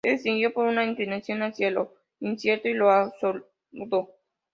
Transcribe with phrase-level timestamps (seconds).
[0.03, 3.45] Se distinguió por una inclinación hacia lo incierto y a lo absurdo.